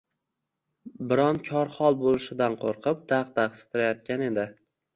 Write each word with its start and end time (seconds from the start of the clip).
Biron 1.11 1.41
kor-hol 1.49 1.99
bo‘lishidan 2.01 2.57
qo‘rqib 2.65 3.07
dag‘-dag‘ 3.15 3.63
titrayotgan 3.63 4.29
ona 4.33 4.51